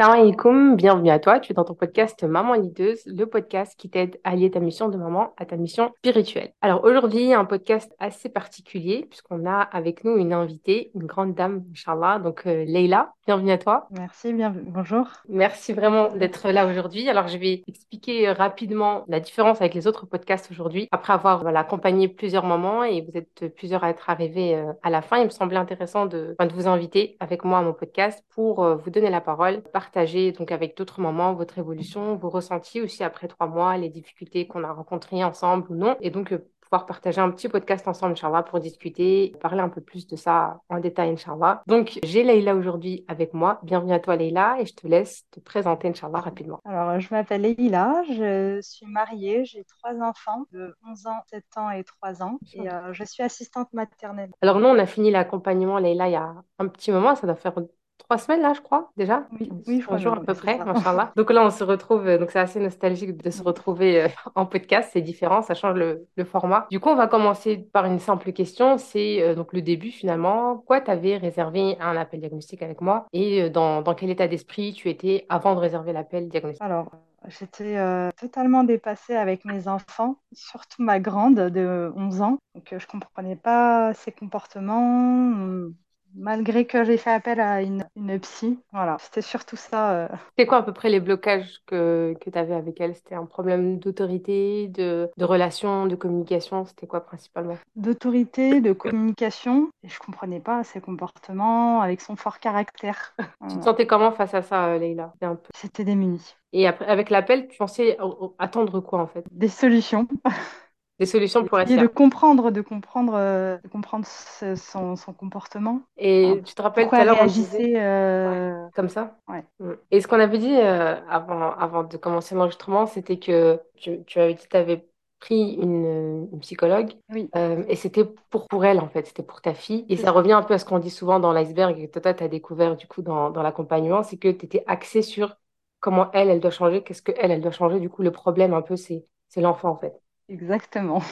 [0.00, 1.40] Salam alaikum, bienvenue à toi.
[1.40, 4.88] Tu es dans ton podcast Maman Lideuse, le podcast qui t'aide à lier ta mission
[4.88, 6.54] de maman à ta mission spirituelle.
[6.62, 11.64] Alors aujourd'hui, un podcast assez particulier puisqu'on a avec nous une invitée, une grande dame,
[11.72, 13.12] Inch'Allah, donc euh, Leïla.
[13.26, 13.88] Bienvenue à toi.
[13.90, 15.06] Merci, bien, bonjour.
[15.28, 17.06] Merci vraiment d'être là aujourd'hui.
[17.10, 20.88] Alors je vais expliquer euh, rapidement la différence avec les autres podcasts aujourd'hui.
[20.92, 24.88] Après avoir voilà, accompagné plusieurs mamans et vous êtes plusieurs à être arrivés euh, à
[24.88, 28.24] la fin, il me semblait intéressant de, de vous inviter avec moi à mon podcast
[28.34, 29.60] pour vous donner la parole,
[29.90, 34.46] partager donc avec d'autres mamans votre évolution, vos ressentis aussi après trois mois, les difficultés
[34.46, 35.96] qu'on a rencontrées ensemble ou non.
[36.00, 39.80] Et donc, euh, pouvoir partager un petit podcast ensemble, Inch'Allah, pour discuter, parler un peu
[39.80, 41.64] plus de ça en détail, Inch'Allah.
[41.66, 43.58] Donc, j'ai Leïla aujourd'hui avec moi.
[43.64, 46.60] Bienvenue à toi, Leïla, et je te laisse te présenter, Inch'Allah, rapidement.
[46.64, 51.70] Alors, je m'appelle Leïla, je suis mariée, j'ai trois enfants de 11 ans, 7 ans
[51.70, 54.30] et 3 ans, et euh, je suis assistante maternelle.
[54.40, 57.34] Alors, nous, on a fini l'accompagnement, Leïla, il y a un petit moment, ça doit
[57.34, 57.54] faire
[58.00, 59.26] trois semaines là, je crois, déjà.
[59.38, 61.12] Oui, oui, trois jours à peu près, machallah.
[61.16, 64.46] Donc là, on se retrouve, euh, donc c'est assez nostalgique de se retrouver euh, en
[64.46, 66.66] podcast, c'est différent, ça change le, format.
[66.70, 70.58] Du coup, on va commencer par une simple question, c'est euh, donc le début finalement.
[70.66, 73.06] Quoi t'avais réservé un appel diagnostic avec moi?
[73.12, 76.62] Et dans, dans quel état d'esprit tu étais avant de réserver l'appel diagnostic?
[76.62, 76.90] Alors,
[77.28, 77.76] J'étais
[78.16, 82.38] totalement dépassée avec mes enfants, surtout ma grande de 11 ans.
[82.54, 85.70] Donc, je ne comprenais pas ses comportements
[86.14, 87.84] malgré que j'ai fait appel à une,
[88.20, 88.58] psy.
[88.72, 89.92] Voilà, c'était surtout ça.
[89.92, 90.08] Euh.
[90.30, 92.94] C'était quoi à peu près les blocages que, que tu avais avec elle?
[92.94, 96.64] C'était un problème d'autorité, de, de relation, de communication?
[96.64, 97.56] C'était quoi principalement?
[97.76, 99.70] D'autorité, de communication.
[99.82, 103.14] Et je comprenais pas ses comportements avec son fort caractère.
[103.50, 105.12] Tu te sentais comment face à ça, Leïla?
[105.54, 106.20] C'était démuni.
[106.52, 107.96] Et après, avec l'appel, tu pensais
[108.38, 109.24] attendre quoi en fait?
[109.30, 110.06] Des solutions.
[111.00, 115.80] des solutions pour essayer de comprendre, de comprendre, euh, de comprendre son, son, comportement.
[115.96, 118.66] Et tu te rappelles tout à l'heure, euh...
[118.76, 119.16] comme ça.
[119.26, 119.42] Ouais.
[119.60, 119.72] Mm.
[119.90, 124.20] Et ce qu'on avait dit euh, avant, avant de commencer l'enregistrement, c'était que tu, tu
[124.20, 124.86] avais dit que tu avais
[125.20, 127.30] pris une, une psychologue oui.
[127.34, 129.86] Euh, et c'était pour, pour elle en fait, c'était pour ta fille.
[129.88, 132.12] Et ça revient un peu à ce qu'on dit souvent dans l'iceberg et que toi,
[132.12, 135.34] tu as découvert du coup dans, dans l'accompagnement, c'est que tu étais axé sur
[135.80, 137.80] comment elle, elle doit changer, qu'est-ce que elle, elle doit changer.
[137.80, 139.06] Du coup, le problème un peu, c'est
[139.36, 139.98] l'enfant en fait.
[140.30, 141.02] Exactement.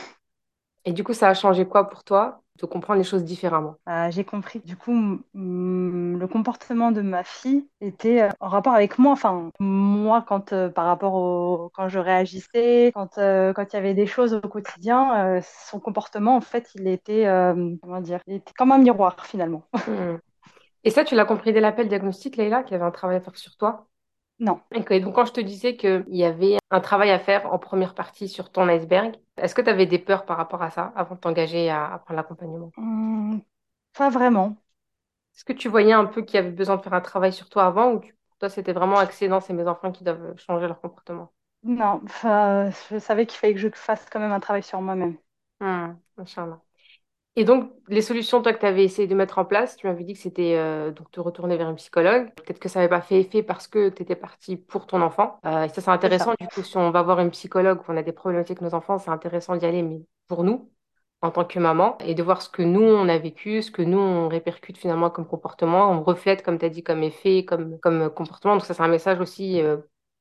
[0.84, 3.76] Et du coup, ça a changé quoi pour toi de comprendre les choses différemment?
[3.86, 4.60] Ah, J'ai compris.
[4.60, 4.92] Du coup,
[5.34, 9.12] le comportement de ma fille était euh, en rapport avec moi.
[9.12, 13.78] Enfin, moi, quand euh, par rapport au quand je réagissais, quand euh, quand il y
[13.78, 17.24] avait des choses au quotidien, son comportement, en fait, il était
[17.82, 19.62] comment dire, il était comme un miroir finalement.
[19.86, 20.16] Hmm.
[20.84, 23.20] Et ça, tu l'as compris dès l'appel diagnostic, Leïla, qu'il y avait un travail à
[23.20, 23.86] faire sur toi?
[24.40, 24.60] Non.
[24.72, 28.28] donc quand je te disais qu'il y avait un travail à faire en première partie
[28.28, 31.20] sur ton iceberg, est-ce que tu avais des peurs par rapport à ça avant de
[31.20, 32.70] t'engager à, prendre l'accompagnement?
[32.76, 33.40] Mmh,
[33.94, 34.56] Pas vraiment.
[35.34, 37.48] Est-ce que tu voyais un peu qu'il y avait besoin de faire un travail sur
[37.48, 40.66] toi avant ou pour toi c'était vraiment axé dans c'est mes enfants qui doivent changer
[40.66, 41.32] leur comportement?
[41.62, 45.16] Non, je savais qu'il fallait que je fasse quand même un travail sur moi-même.
[45.60, 45.98] Mmh,
[47.36, 50.02] et donc, les solutions, toi, que tu avais essayé de mettre en place, tu m'avais
[50.02, 52.34] dit que c'était euh, donc te retourner vers un psychologue.
[52.34, 55.38] Peut-être que ça n'avait pas fait effet parce que tu étais partie pour ton enfant.
[55.46, 56.34] Euh, et ça, c'est intéressant.
[56.40, 58.98] Du coup, si on va voir une psychologue, on a des problématiques avec nos enfants,
[58.98, 60.68] c'est intéressant d'y aller, mais pour nous,
[61.22, 63.82] en tant que maman, et de voir ce que nous, on a vécu, ce que
[63.82, 67.78] nous, on répercute finalement comme comportement, on reflète, comme tu as dit, comme effet, comme,
[67.78, 68.54] comme comportement.
[68.54, 69.60] Donc, ça, c'est un message aussi.
[69.60, 69.76] Euh,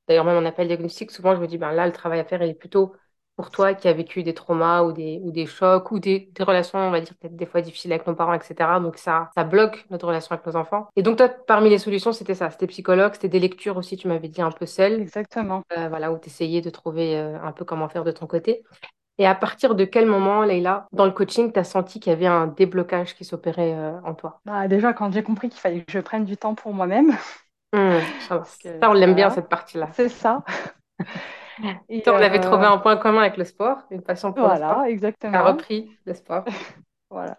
[0.07, 2.44] d'ailleurs, même en appel diagnostic, souvent, je me dis, ben là, le travail à faire,
[2.44, 2.94] il est plutôt
[3.38, 6.44] pour toi qui as vécu des traumas ou des, ou des chocs ou des, des
[6.44, 8.80] relations, on va dire peut-être des fois difficiles avec nos parents, etc.
[8.80, 10.88] Donc ça, ça bloque notre relation avec nos enfants.
[10.96, 14.08] Et donc toi, parmi les solutions, c'était ça, c'était psychologue, c'était des lectures aussi, tu
[14.08, 15.00] m'avais dit un peu seule.
[15.02, 15.64] Exactement.
[15.78, 18.64] Euh, voilà, où tu essayais de trouver euh, un peu comment faire de ton côté.
[19.20, 22.14] Et à partir de quel moment, Leïla, dans le coaching, tu as senti qu'il y
[22.16, 24.42] avait un déblocage qui s'opérait euh, en toi?
[24.46, 27.16] Bah, Déjà, quand j'ai compris qu'il fallait que je prenne du temps pour moi-même.
[27.74, 28.44] Mmh, ça,
[28.84, 29.90] on l'aime bien, cette partie-là.
[29.94, 30.44] C'est ça.
[31.90, 34.56] Et on avait trouvé euh, un point commun avec le sport, une passion pour le
[34.56, 34.73] sport.
[34.75, 35.34] Voilà, exactement.
[35.34, 36.45] Tu as repris le sport.
[37.09, 37.38] voilà.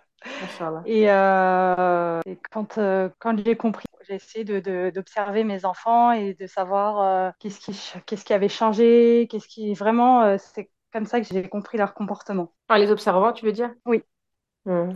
[0.84, 4.44] Et, euh, et, quand, euh, quand j'ai compris, j'ai essayé
[4.90, 9.74] d'observer de, mes enfants et de savoir qu'est-ce qui, qu'est-ce qui avait changé, qu'est-ce qui
[9.74, 12.52] vraiment, c'est comme ça que j'ai compris leur comportement.
[12.68, 13.70] En les observant, tu veux dire?
[13.86, 14.02] Oui.
[14.68, 14.90] Mmh,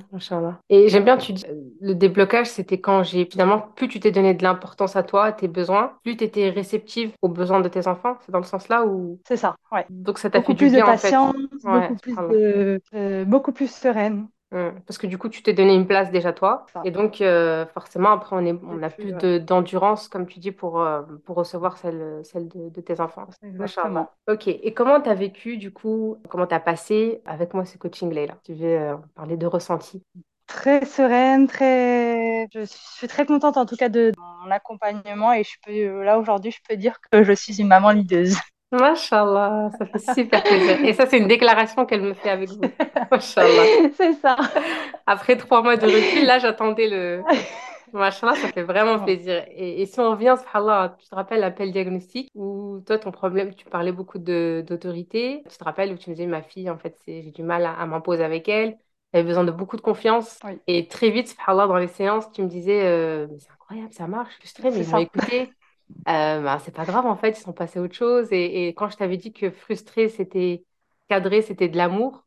[0.69, 1.44] et j'aime bien, tu dis,
[1.80, 5.32] le déblocage, c'était quand j'ai finalement, plus tu t'es donné de l'importance à toi, à
[5.32, 8.19] tes besoins, plus tu étais réceptive aux besoins de tes enfants.
[8.20, 9.19] C'est dans le sens là où.
[9.26, 9.86] C'est ça, ouais.
[9.88, 10.84] Donc ça t'a fait du bien.
[10.84, 14.28] Beaucoup plus de patience, beaucoup, plus de, euh, beaucoup plus sereine.
[14.52, 14.81] Mm.
[14.87, 16.66] Parce que du coup, tu t'es donné une place déjà toi.
[16.84, 20.81] Et donc, euh, forcément, après, on, est, on a plus d'endurance, comme tu dis, pour,
[20.81, 23.26] euh, pour recevoir celle, celle de, tes enfants.
[23.43, 24.10] Exactement.
[24.28, 24.49] Ok.
[24.49, 28.34] Et comment tu as vécu, du coup, comment tu as passé avec moi ce coaching-là
[28.44, 30.02] Tu veux euh, parler de ressenti?
[30.46, 32.46] Très sereine, très.
[32.52, 34.12] Je suis très contente en tout cas de
[34.44, 37.90] mon accompagnement et je peux là aujourd'hui, je peux dire que je suis une maman
[37.90, 38.37] leaduse.
[38.72, 40.78] Mashallah, ça fait super plaisir.
[40.82, 42.74] Et ça, c'est une déclaration qu'elle me fait avec vous.
[43.10, 43.69] Mashallah.
[43.96, 44.36] C'est ça.
[45.06, 47.26] Après trois mois de recul, là, j'attendais le.
[47.92, 49.44] Machallah, ça fait vraiment plaisir.
[49.50, 53.54] Et, et si on revient, subhanallah, tu te rappelles l'appel diagnostic où toi, ton problème,
[53.54, 55.44] tu parlais beaucoup d'autorité.
[55.50, 57.74] Tu te rappelles où tu me disais, ma fille, en fait, j'ai du mal à,
[57.74, 58.78] à m'imposer avec elle.
[59.12, 60.44] Elle avait besoin de beaucoup de confiance.
[60.44, 63.92] oui, Et très vite, subhanallah, dans les séances, tu me disais, euh, mais c'est incroyable,
[63.92, 65.52] ça marche, je suis frustrée, mais ils m'ont écouté.
[66.08, 68.28] Euh, bah, c'est pas grave, en fait, ils sont passés à autre chose.
[68.32, 70.64] Et, et quand je t'avais dit que frustré, c'était
[71.08, 72.26] cadré, c'était de l'amour,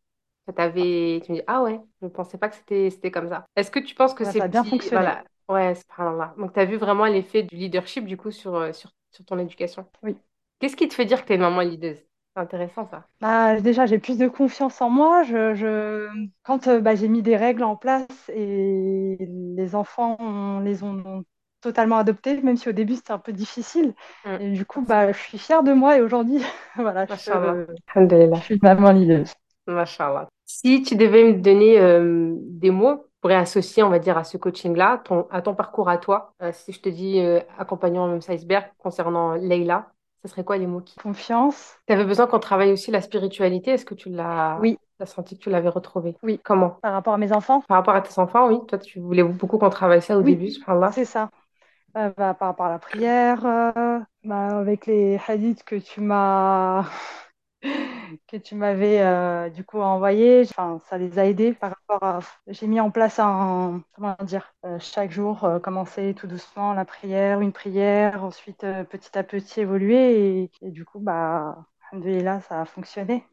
[0.56, 1.22] t'avait...
[1.26, 3.46] tu me dis, ah ouais, je ne pensais pas que c'était c'était comme ça.
[3.56, 4.70] Est-ce que tu penses que Bah, ces ça a bien petits...
[4.70, 5.04] fonctionné.
[5.04, 6.36] Voilà, ouais, subhanallah.
[6.38, 9.38] Donc, tu as vu vraiment l'effet du leadership, du coup, sur, euh, sur, sur ton
[9.40, 9.86] éducation?
[10.04, 10.18] Oui.
[10.60, 11.98] Qu'est-ce qui te fait dire que tu es une maman leaduse?
[12.36, 13.08] C'est intéressant, ça.
[13.22, 15.24] Bah, déjà, j'ai plus de confiance en moi.
[15.24, 16.10] Je, je...
[16.44, 21.24] Quand euh, bah, j'ai mis des règles en place et les enfants on les ont
[21.66, 23.94] totalement adoptées, même si au début c'était un peu difficile.
[24.26, 24.40] Mm.
[24.40, 26.42] Et du coup, bah, je suis fière de moi et aujourd'hui,
[26.76, 27.60] voilà, je, Mashallah.
[27.66, 27.68] peux-
[28.32, 28.94] je suis maman.
[30.46, 34.38] Si tu devais me donner euh, des mots pour associer, on va dire, à ce
[34.38, 38.72] coaching-là, à ton parcours à toi, euh, si je te dis euh, accompagnant même iceberg
[38.78, 39.92] concernant Leïla,
[40.24, 40.96] ce serait quoi les mots qui...
[40.98, 43.72] Confiance, Tu avais besoin qu'on travaille aussi la spiritualité.
[43.72, 46.16] Est-ce que tu l'as oui, t'as senti que tu l'avais retrouvée?
[46.24, 46.40] oui.
[46.44, 46.82] Comment?
[46.82, 48.60] Par rapport à mes enfants, Par rapport à tes enfants, oui.
[48.68, 50.52] Toi, tu voulais beaucoup qu'on travaille ça au oui, début,
[50.86, 51.30] c'est ça.
[51.98, 56.86] Euh, bah, par la prière, euh, bah, avec les hadiths que tu m'as
[58.28, 62.24] que tu m'avais euh, du coup envoyé, enfin, ça les a aidés par rapport.
[62.48, 67.42] J'ai mis en place un, comment dire, euh, chaque jour, commencer tout doucement la prière,
[67.42, 73.26] une prière, ensuite petit à petit évoluer et, du coup, bah, alhamdoulilah, ça a fonctionné.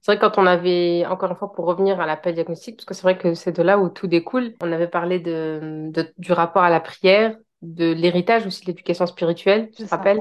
[0.00, 2.86] C'est vrai que quand on avait, encore une fois, pour revenir à l'appel diagnostic, parce
[2.86, 6.12] que c'est vrai que c'est de là où tout découle, on avait parlé de, de-
[6.18, 10.20] du rapport à la prière, de l'héritage aussi de l'éducation spirituelle, tu te rappelles?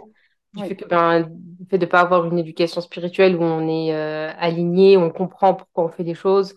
[0.53, 1.29] Du Oui, fait que, ben,
[1.69, 5.53] fait de ne pas avoir une éducation spirituelle où on est euh, aligné, on comprend
[5.53, 6.55] pourquoi on fait des choses,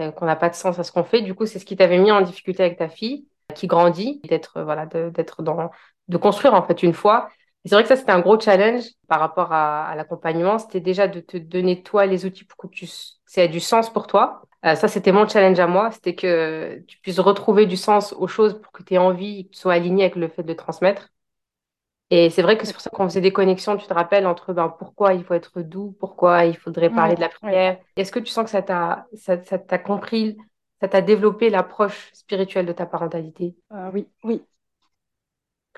[0.00, 1.22] euh, qu'on n'a pas de sens à ce qu'on fait.
[1.22, 4.62] Du coup, c'est ce qui t'avait mis en difficulté avec ta fille, qui grandit, d'être,
[4.62, 5.70] voilà, de- d'être dans,
[6.08, 7.28] de construire en fait une foi.
[7.64, 10.58] C'est vrai que ça, c'était un gros challenge par rapport à, à l'accompagnement.
[10.58, 13.92] C'était déjà de te donner, toi, les outils pour que tu, ça ait du sens
[13.92, 14.42] pour toi.
[14.64, 15.90] Euh, ça, c'était mon challenge à moi.
[15.90, 19.52] C'était que tu puisses retrouver du sens aux choses pour que tu aies envie, que
[19.54, 21.10] tu sois aligné avec le fait de transmettre.
[22.12, 24.52] Et c'est vrai que c'est pour ça qu'on faisait des connexions, tu te rappelles, entre
[24.52, 27.78] ben, pourquoi il faut être doux, pourquoi il faudrait parler de la prière.
[27.96, 30.36] Est-ce que tu sens que ça t'a, ça, ça t'a compris,
[30.80, 33.54] ça t'a développé l'approche spirituelle de ta parentalité?
[33.72, 34.42] Euh, oui, oui,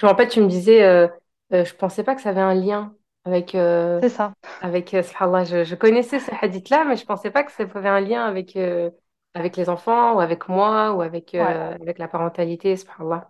[0.02, 1.06] en fait, tu me disais, euh,
[1.52, 2.94] euh, je pensais pas que ça avait un lien
[3.24, 4.32] avec, euh, c'est ça.
[4.60, 7.88] avec euh, subhanallah, je, je connaissais ce hadith-là, mais je pensais pas que ça avait
[7.88, 8.90] un lien avec, euh,
[9.34, 11.40] avec les enfants ou avec moi ou avec, Ouais.
[11.40, 13.28] euh, avec la parentalité, subhanallah.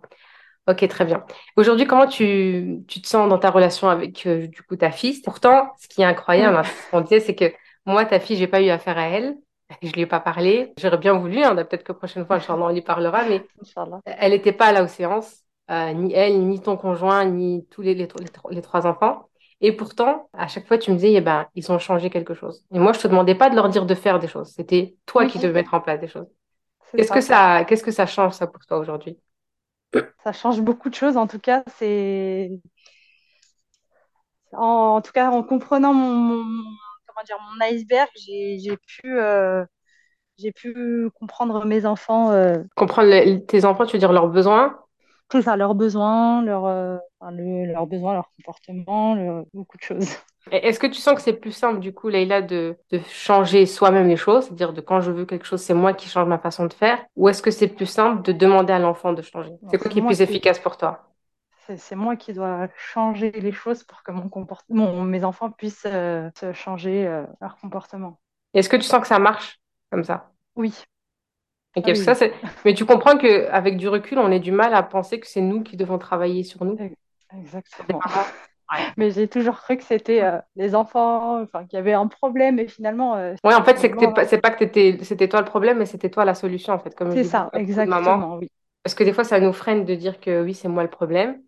[0.67, 1.25] Ok, très bien.
[1.57, 5.21] Aujourd'hui, comment tu, tu te sens dans ta relation avec euh, du coup ta fille?
[5.21, 7.51] Pourtant, ce qui est incroyable, hein, ce qu'on disait, c'est que
[7.85, 9.35] moi, ta fille, j'ai pas eu affaire à elle.
[9.81, 10.71] Je lui ai pas parlé.
[10.77, 13.99] J'aurais bien voulu, hein, peut-être que la prochaine fois, Inch'Allah, on lui parlera, mais Inch'Allah.
[14.05, 17.95] elle n'était pas là aux séances, euh, ni elle, ni ton conjoint, ni tous les,
[17.95, 19.29] les, les tro- les trois enfants.
[19.61, 22.65] Et pourtant, à chaque fois, tu me disais, eh ben, ils ont changé quelque chose.
[22.73, 24.49] Et moi, je te demandais pas de leur dire de faire des choses.
[24.49, 26.27] C'était toi qui devais mettre en place des choses.
[26.95, 27.65] Qu'est-ce que ça.
[27.65, 29.17] qu'est-ce que ça change, ça, pour toi aujourd'hui?
[30.23, 31.17] Ça change beaucoup de choses.
[31.17, 32.49] En tout cas, c'est
[34.53, 36.63] en, en tout cas en comprenant mon, mon-
[37.07, 39.65] comment dire mon iceberg, j'ai j'ai pu euh,
[40.37, 44.79] j'ai pu comprendre mes enfants, euh, Comprendre le- tes enfants, tu veux dire leurs besoins?
[45.29, 49.83] Tout ça, leurs besoins, leurs euh, enfin, le- leurs besoins, leur comportement, le- beaucoup de
[49.83, 50.07] choses.
[50.51, 54.07] Est-ce que tu sens que c'est plus simple, du coup, Leïla, de, de changer soi-même
[54.07, 56.65] les choses, c'est-à-dire de quand je veux quelque chose, c'est moi qui change ma façon
[56.67, 59.51] de faire, ou est-ce que c'est plus simple de demander à l'enfant de changer?
[59.67, 61.09] C'est quoi c'est qui est plus qui efficace pour toi?
[61.65, 65.85] c'est c'est moi qui dois changer les choses pour que mon comportement, mes enfants puissent
[65.85, 68.19] euh, changer euh, leur comportement.
[68.55, 69.59] Est-ce que tu sens que ça marche
[69.91, 70.31] comme ça?
[70.55, 70.73] Oui,
[71.75, 72.31] Ah oui, ça, oui.
[72.65, 75.63] Mais tu comprends qu'avec du recul, on a du mal à penser que c'est nous
[75.63, 76.77] qui devons travailler sur nous,
[77.37, 77.99] exactement.
[78.97, 82.59] Mais j'ai toujours cru que c'était euh, les enfants, enfin, qu'il y avait un problème,
[82.59, 84.65] et finalement, euh, Ouais, en fait, c'est que finalement, pas, c'est pas que
[85.03, 88.37] c'était toi le problème, mais c'était toi la solution, en fait, c'est dis ça, exactement,
[88.37, 88.49] oui.
[88.83, 91.41] Parce que des fois, ça nous freine de dire que oui, c'est moi le problème.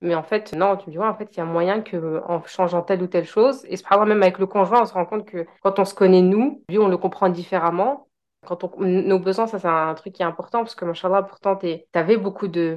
[0.00, 2.20] Mais en fait, non, tu me dis, ouais, en fait, il y a moyen que
[2.26, 5.06] en changeant telle ou telle chose, et c'est même avec le conjoint, on se rend
[5.06, 8.06] compte que quand on se connaît nous, lui, on le comprend différemment.
[8.44, 11.56] Quand on, nos besoins, ça, c'est un truc qui est important, parce que, machallah, pourtant,
[11.56, 12.74] tu avais beaucoup de...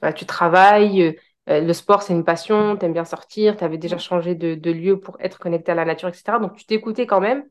[0.00, 1.16] bah, tu travailles,
[1.48, 4.34] euh, le sport, c'est une passion, tu aimes bien sortir, tu avais déjà Mm, changé
[4.34, 6.38] de, de lieu pour être connecté à la nature, etc.
[6.38, 7.44] Donc, tu t'écoutais quand même.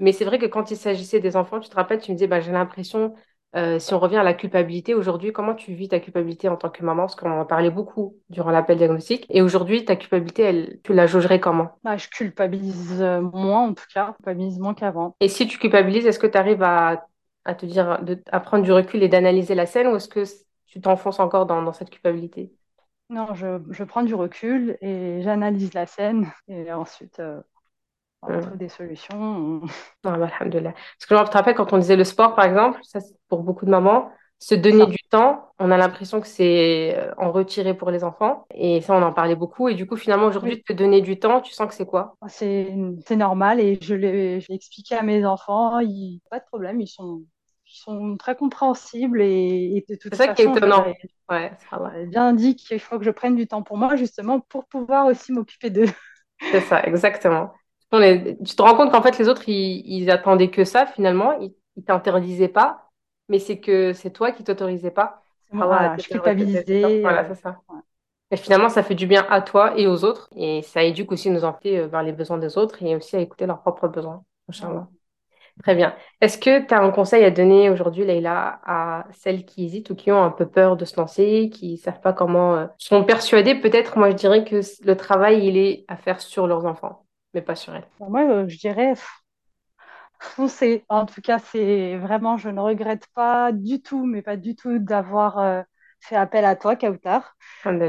[0.00, 2.28] Mais c'est vrai que quand il s'agissait des enfants, tu te rappelles, tu me disais,
[2.28, 3.14] bah, j'ai l'impression
[3.56, 6.68] Euh, si on revient à la culpabilité, aujourd'hui, comment tu vis ta culpabilité en tant
[6.68, 7.02] que maman?
[7.04, 9.26] Parce qu'on en parlait beaucoup durant l'appel diagnostic.
[9.30, 11.70] Et aujourd'hui, ta culpabilité, elle, tu la jaugerais comment?
[11.82, 15.16] Bah, je culpabilise euh, moins, en tout cas, je culpabilise moins qu'avant.
[15.20, 17.06] Et si tu culpabilises, est-ce que tu arrives à,
[17.44, 20.24] à te dire, de, à prendre du recul et d'analyser la scène ou est-ce que
[20.66, 22.52] tu t'enfonces encore dans, dans cette culpabilité?
[23.10, 27.40] Non, je, je prends du recul et j'analyse la scène et ensuite euh,
[28.22, 29.60] on trouve des solutions.
[30.04, 30.72] Ah, bah, alhamdoulilah.
[30.72, 33.14] Parce que genre, tu te rappelles quand on disait le sport, par exemple, ça, c'est
[33.28, 37.32] pour beaucoup de mamans, se donner du temps, on a l'impression que c'est euh, en
[37.32, 38.46] retiré pour les enfants.
[38.54, 39.68] Et ça, on en parlait beaucoup.
[39.68, 42.16] Et du coup, finalement, aujourd'hui, Oui, te donner du temps, tu sens que c'est quoi?
[42.28, 42.74] c'est
[43.06, 46.88] c'est normal et je l'ai je expliqué à mes enfants, ils, pas de problème, ils
[46.88, 47.24] sont,
[47.66, 50.92] ils sont très compréhensibles et, et de toute C'est ça qui est je étonnant.
[51.30, 54.66] Ouais, je bien dit qu'il faut que je prenne du temps pour moi justement pour
[54.66, 55.86] pouvoir aussi m'occuper d'eux.
[56.52, 57.54] C'est ça, exactement.
[57.92, 60.86] On est- Tu te rends compte qu'en fait, les autres, ils, ils attendaient que ça,
[60.86, 61.32] finalement.
[61.40, 62.90] Ils, ils t'interdisaient pas.
[63.28, 65.22] Mais c'est que c'est toi qui t'autorisais pas.
[65.50, 67.00] Voilà, je culpabilisais.
[67.02, 67.60] Voilà, euh, c'est ça.
[67.68, 67.80] ouais,
[68.30, 70.28] Et finalement, ça fait du bien à toi et aux autres.
[70.36, 73.20] Et ça éduque aussi nos enfants euh, vers les besoins des autres et aussi à
[73.20, 74.24] écouter leurs propres besoins.
[74.58, 74.80] voilà.
[74.80, 74.88] Inch'Allah.
[75.62, 75.96] Très bien.
[76.20, 79.96] Est-ce que tu as un conseil à donner aujourd'hui, Leïla, à celles qui hésitent ou
[79.96, 83.56] qui ont un peu peur de se lancer, qui savent pas comment, euh, sont persuadées,
[83.56, 87.42] peut-être, moi je dirais que le travail, il est à faire sur leurs enfants, mais
[87.42, 87.86] pas sur elles.
[87.98, 88.94] Bon, moi, euh, je dirais
[90.20, 90.84] foncez.
[90.88, 94.78] En tout cas, c'est vraiment, je ne regrette pas du tout, mais pas du tout
[94.78, 95.62] d'avoir euh,
[96.00, 97.34] fait appel à toi, Kautar.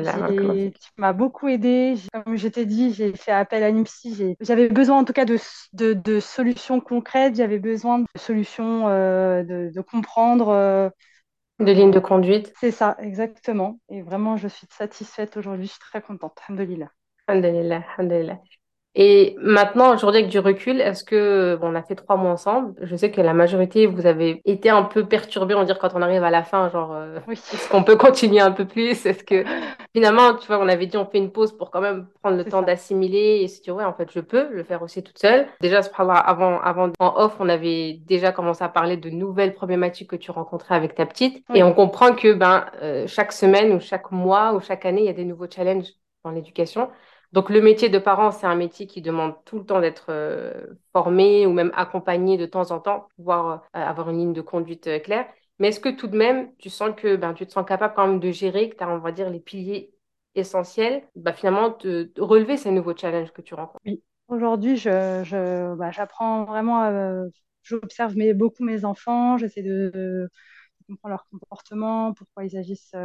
[0.01, 0.79] Fik.
[0.79, 1.95] tu m'as beaucoup aidé.
[2.13, 3.71] Comme je t'ai dit, j'ai fait appel à.
[4.15, 5.37] J'ai- J'avais besoin en tout cas de,
[5.73, 7.35] de, de solutions concrètes.
[7.35, 10.49] J'avais besoin de solutions, euh, de, de comprendre.
[10.49, 10.89] euh,
[11.59, 12.53] De ligne de conduite.
[12.59, 13.79] c'est ça, exactement.
[13.89, 15.65] Et vraiment, je suis satisfaite aujourd'hui.
[15.65, 16.37] Je suis très contente.
[16.47, 16.91] Alhamdulillah.
[17.27, 18.43] Alhamdulillah, alhamdulillah.
[18.95, 22.73] Et maintenant, aujourd'hui, avec du recul, est-ce que, bon, on a fait trois mois ensemble,
[22.81, 25.93] je sais que la majorité, vous avez été un peu perturbés, on va dire, quand
[25.93, 29.05] on arrive à la fin, genre, euh, Oui, est-ce qu'on peut continuer un peu plus?
[29.05, 29.43] Est-ce que,
[29.93, 32.45] finalement, tu vois, on avait dit, on fait une pause pour quand même prendre le
[32.45, 35.47] temps d'assimiler et se dire, ouais, en fait, je peux le faire aussi toute seule.
[35.61, 40.15] Déjà, avant, avant, en off, on avait déjà commencé à parler de nouvelles problématiques que
[40.15, 41.43] tu rencontrais avec ta petite.
[41.53, 45.05] Et on comprend que, ben, euh, chaque semaine ou chaque mois ou chaque année, il
[45.05, 45.93] y a des nouveaux challenges
[46.23, 46.89] dans l'éducation.
[47.31, 50.51] Donc, le métier de parent, c'est un métier qui demande tout le temps d'être euh,
[50.93, 54.41] formé ou même accompagné de temps en temps pour pouvoir euh, avoir une ligne de
[54.41, 55.27] conduite euh, claire.
[55.59, 58.07] Mais est-ce que tout de même, tu sens que ben, tu te sens capable quand
[58.07, 59.93] même de gérer, que tu as, on va dire, les piliers
[60.33, 63.83] essentiels, bah, finalement, de, relever ces nouveaux challenges que tu rencontres?
[64.27, 67.27] Aujourd'hui, bah, j'apprends vraiment,
[67.63, 69.37] j'observe beaucoup mes enfants.
[69.37, 70.29] J'essaie de,
[70.87, 72.95] comprendre leur comportement, pourquoi ils agissent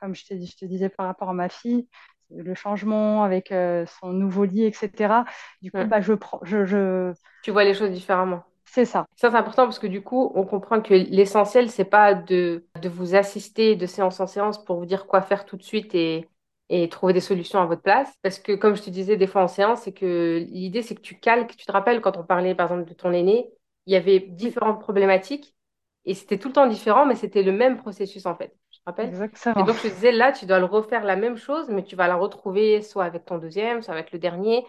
[0.00, 1.88] comme je te, je te disais par rapport à ma fille,
[2.30, 5.24] le changement avec euh, son nouveau lit, etc.
[5.62, 7.12] Du coup, bah, je prends, je, je...
[7.42, 8.44] Tu vois les choses différemment.
[8.64, 9.06] c'est ça.
[9.16, 12.88] Ça, c'est important parce que du coup, on comprend que l'essentiel, c'est pas de, de
[12.88, 16.28] vous assister de séance en séance pour vous dire quoi faire tout de suite et,
[16.68, 18.08] et trouver des solutions à votre place.
[18.22, 21.00] Parce que, comme je te disais des fois en séance, c'est que l'idée, c'est que
[21.00, 21.56] tu calques.
[21.56, 23.50] Tu te rappelles quand on parlait, par exemple, de ton aîné,
[23.86, 25.56] il y avait différentes problématiques
[26.04, 28.54] et c'était tout le temps différent, mais c'était le même processus en fait.
[28.88, 29.06] Rappelles?
[29.06, 29.64] Et exactement.
[29.64, 32.16] donc, je disais, là, tu dois le refaire la même chose, mais tu vas la
[32.16, 34.64] retrouver soit avec ton deuxième, soit avec le dernier.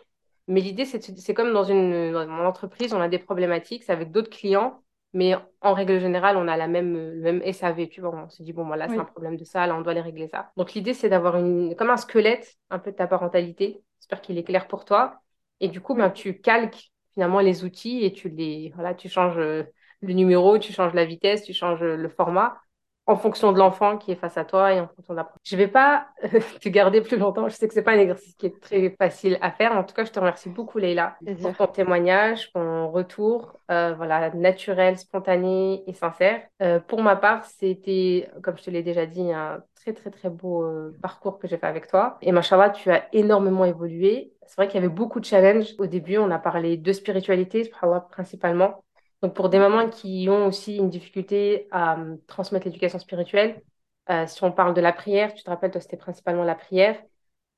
[0.48, 4.12] Mais l'idée, c'est comme dans une, dans mon entreprise, on a des problématiques, c'est avec
[4.12, 4.82] d'autres clients,
[5.14, 8.14] mais en règle générale, on a la même, le même SAV, tu vois.
[8.14, 10.28] On se dit, bon, voilà, c'est un problème de ça, là, on doit les régler
[10.28, 10.52] ça.
[10.58, 13.82] Donc, l'idée, c'est d'avoir une, comme un squelette, un peu de ta parentalité.
[14.00, 15.22] J'espère qu'il est clair pour toi.
[15.62, 19.38] Et du coup, ben, tu calques finalement les outils et tu les, voilà, tu changes
[19.38, 19.64] euh,
[20.02, 22.58] le numéro, tu changes la vitesse, tu changes euh, le format
[23.10, 25.32] en fonction de l'enfant qui est face à toi et en fonction de la...
[25.44, 26.06] Je vais pas
[26.62, 27.50] te garder plus longtemps.
[27.50, 29.72] Je sais que c'est pas un exercice qui est très facile à faire.
[29.72, 34.30] En tout cas, je te remercie beaucoup, Leïla, pour ton témoignage, ton retour, euh, voilà,
[34.36, 36.42] naturel, spontané et sincère.
[36.62, 40.30] Euh, pour ma part, c'était, comme je te l'ai déjà dit, un très, très, très
[40.30, 42.20] beau euh, parcours que j'ai fait avec toi.
[42.22, 44.34] Et machallah, tu as énormément évolué.
[44.46, 45.74] C'est vrai qu'il y avait beaucoup de challenges.
[45.80, 47.72] Au début, on a parlé de spiritualité,
[48.12, 48.84] principalement.
[49.22, 53.62] Donc, pour des mamans qui ont aussi une difficulté à euh, transmettre l'éducation spirituelle,
[54.10, 57.02] euh, si on parle de la prière, tu te rappelles, toi, c'était principalement la prière.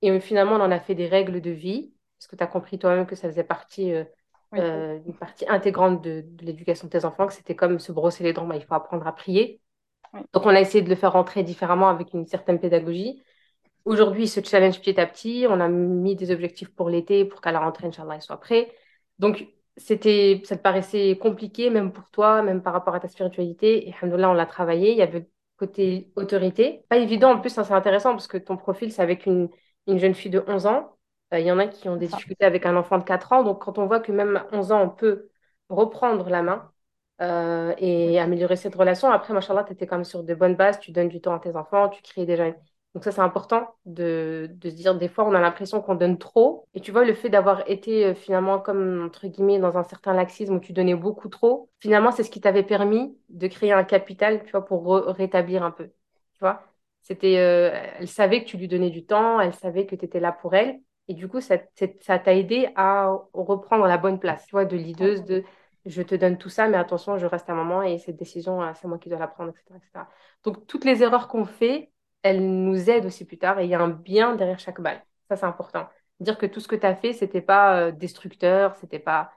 [0.01, 2.47] Et euh, finalement, on en a fait des règles de vie, parce que tu as
[2.47, 4.05] compris toi-même que ça faisait partie, euh,
[4.51, 7.91] Oui, euh, une partie intégrante de, de l'éducation de tes enfants, que c'était comme se
[7.91, 9.61] brosser les dents, bah, il faut apprendre à prier.
[10.13, 13.21] oui, Donc, on a essayé de le faire rentrer différemment avec une certaine pédagogie.
[13.85, 15.45] Aujourd'hui, il se challenge petit à petit.
[15.49, 18.73] On a mis des objectifs pour l'été pour qu'à la rentrée, Inch'Allah, il soit prêt.
[19.19, 19.47] Donc,
[19.77, 23.87] c'était, ça te paraissait compliqué, même pour toi, même par rapport à ta spiritualité.
[23.89, 24.91] Et alhamdoulilah, on l'a travaillé.
[24.91, 26.85] Il y avait côté autorité.
[26.89, 29.49] Pas évident, en plus, ça, c'est intéressant parce que ton profil, c'est avec une,
[29.87, 30.97] une jeune fille de 11 ans.
[31.33, 33.43] Euh, il y en a qui ont des difficultés avec un enfant de 4 ans.
[33.43, 35.29] Donc, quand on voit que même à 11 ans, on peut
[35.69, 36.71] reprendre la main,
[37.21, 39.09] euh, et améliorer cette relation.
[39.11, 41.39] Après, machallah, tu étais quand même sur de bonnes bases, tu donnes du temps à
[41.39, 42.47] tes enfants, tu crées déjà.
[42.47, 42.55] une-
[42.93, 46.17] Donc ça, c'est important de, de se dire, des fois, on a l'impression qu'on donne
[46.17, 46.67] trop.
[46.73, 50.13] Et tu vois, le fait d'avoir été euh, finalement comme, entre guillemets, dans un certain
[50.13, 53.85] laxisme où tu donnais beaucoup trop, finalement, c'est ce qui t'avait permis de créer un
[53.85, 55.85] capital, tu vois, pour rétablir un peu.
[55.87, 56.63] Tu vois?
[57.01, 60.19] C'était, euh, elle savait que tu lui donnais du temps, elle savait que tu étais
[60.19, 60.79] là pour elle.
[61.07, 61.57] Et du coup, ça,
[62.01, 65.43] ça t'a aidé à reprendre la bonne place, tu vois, de leaduse, de
[65.85, 68.71] je te donne tout ça, mais attention, je reste un moment et cette décision, euh,
[68.75, 70.07] c'est moi qui dois la prendre, etc., etc.
[70.43, 71.90] Donc, toutes les erreurs qu'on fait,
[72.23, 75.03] elles nous aident aussi plus tard et il y a un bien derrière chaque balle.
[75.29, 75.87] Ça, c'est important.
[76.19, 79.31] Dire que tout ce que tu as fait, c'était pas euh, destructeur, c'était pas...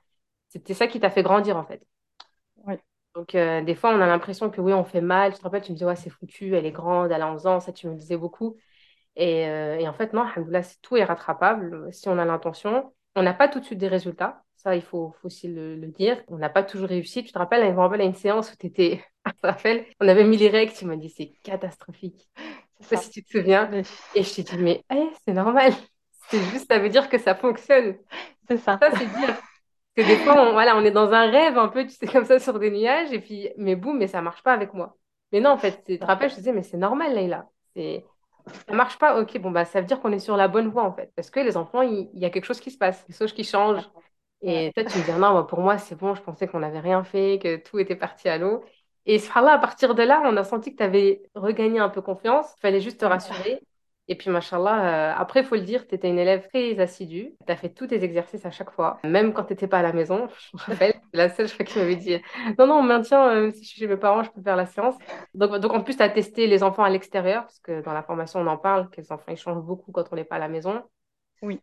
[0.49, 1.85] C'était ça qui t'a fait grandir, en fait.
[3.15, 5.33] Donc, euh, des fois, on a l'impression que oui, on fait mal.
[5.33, 7.47] Tu te rappelles, tu me disais, ouais, c'est foutu, elle est grande, elle a 11
[7.47, 8.57] ans, ça, tu me disais beaucoup.
[9.17, 10.27] Et, euh, et en fait, non,
[10.83, 12.95] tout est rattrapable si on a l'intention.
[13.17, 14.43] On n'a pas tout de suite des résultats.
[14.57, 16.23] Ça, il faut, faut aussi le, le dire.
[16.29, 17.25] On n'a pas toujours réussi.
[17.25, 19.87] Tu te rappelles, je me rappelle à une séance où tu étais, tu te rappelles,
[20.01, 20.73] on avait mis les règles.
[20.75, 22.29] Tu m'as dit, c'est catastrophique.
[22.85, 23.71] Sais pas si tu te souviens.
[24.15, 25.73] Et je t'ai dit, mais eh, c'est normal.
[26.29, 27.99] C'est juste, ça veut dire que ça fonctionne.
[28.49, 28.79] C'est ça.
[28.81, 29.27] Ça, c'est dire.
[29.27, 29.43] Parce
[29.95, 32.25] que des fois, on, voilà, on est dans un rêve un peu, tu sais, comme
[32.25, 33.13] ça, sur des nuages.
[33.13, 34.97] Et puis, mais boum, mais ça marche pas avec moi.
[35.33, 37.47] Mais non, en fait, tu te rappelles, je te disais, mais c'est normal, Leïla.
[38.67, 40.85] Ça marche pas, ok, bon, bah, ça veut dire qu'on est sur la bonne voie,
[40.85, 41.13] en fait.
[41.17, 43.45] Parce que les enfants, il, y a quelque chose qui se passe, quelque chose qui
[43.45, 43.89] change.
[44.43, 46.81] Et toi, tu me dis, non, moi, pour moi, c'est bon, je pensais qu'on n'avait
[46.81, 48.65] rien fait, que tout était parti à l'eau.
[49.07, 52.01] Et subhanallah, à partir de là, on a senti que tu avais regagné un peu
[52.03, 52.55] confiance.
[52.59, 53.61] Il fallait juste te rassurer.
[54.07, 57.35] Et puis, machallah, euh, après, il faut le dire, tu étais une élève très assidue.
[57.47, 59.83] Tu as fait tous tes exercices à chaque fois, même quand tu n'étais pas à
[59.83, 60.29] la maison.
[60.53, 62.19] Je me rappelle, la seule fois qui m'avait dit,
[62.59, 64.67] non, non, on maintient, euh, si je suis chez mes parents, je peux faire la
[64.67, 64.97] séance.
[65.33, 68.03] Donc, donc en plus, tu as testé les enfants à l'extérieur, parce que dans la
[68.03, 70.41] formation, on en parle, que les enfants, ils changent beaucoup quand on n'est pas à
[70.41, 70.83] la maison.
[71.45, 71.61] Oui,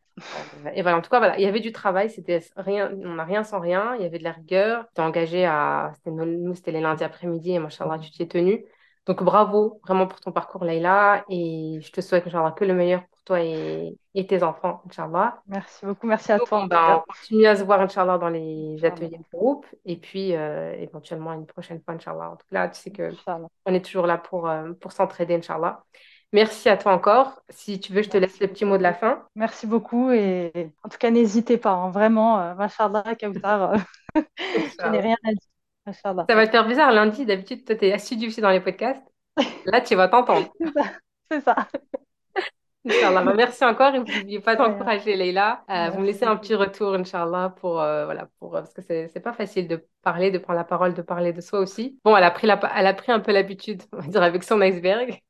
[0.74, 3.24] et voilà, en tout cas, voilà, il y avait du travail, c'était rien, on n'a
[3.24, 4.86] rien sans rien, il y avait de la rigueur.
[4.96, 8.66] Tu engagé à, nous, c'était les lundis après-midi, et machallah, tu t'y es tenu.
[9.08, 13.02] Donc bravo vraiment pour ton parcours, Leïla, et je te souhaite, Inch'Allah, que le meilleur
[13.08, 15.42] pour toi et, et tes enfants, Inch'Allah.
[15.48, 16.06] merci beaucoup.
[16.06, 18.94] Merci à toi ben, on continue à se voir, Inch'Allah, dans les Inch'Allah.
[18.94, 22.32] ateliers de groupe, et puis euh, éventuellement une prochaine fois, Inch'Allah.
[22.32, 23.48] En tout cas, tu sais que Inch'Allah.
[23.66, 25.84] on est toujours là pour, euh, pour s'entraider, Inch'Allah.
[26.34, 27.42] Merci à toi encore.
[27.50, 29.26] Si tu veux, je te laisse le petit mot de la fin.
[29.36, 30.52] Merci beaucoup et
[30.84, 33.78] en tout cas, n'hésitez pas, hein, vraiment, euh, Machallah, Kautar, euh,
[34.16, 35.94] je n'ai rien à dire.
[35.94, 37.26] Ça va te faire bizarre lundi.
[37.26, 39.04] D'habitude, toi, tu es assidu aussi dans les podcasts.
[39.66, 40.52] Là, tu vas t'entendre.
[41.32, 41.68] C'est ça.
[42.86, 43.24] Inch'Allah.
[43.24, 45.64] Bah, merci encore et n'oubliez pas d'encourager Leïla.
[45.70, 49.08] Euh, vous me laissez un petit retour, Inch'Allah, pour, euh, voilà, pour, parce que c'est
[49.10, 52.00] c'est pas facile de parler, de prendre la parole, de parler de soi aussi.
[52.04, 54.44] Bon, elle a pris, la, elle a pris un peu l'habitude, on va dire, avec
[54.44, 55.22] son iceberg.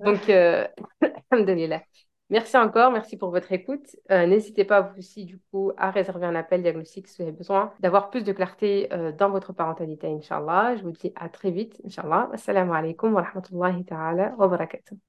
[0.00, 0.66] Donc, euh.
[2.28, 3.86] Merci encore, merci pour votre écoute.
[4.10, 7.36] Euh, n'hésitez pas vous aussi du coup à réserver un appel diagnostic si vous avez
[7.36, 10.74] besoin d'avoir plus de clarté euh, dans votre parentalité, Inch'Allah.
[10.76, 12.28] Je vous dis à très vite, Inch'Allah.
[12.32, 14.58] Assalamu alaikum wa rahmatullahi ta'ala wa.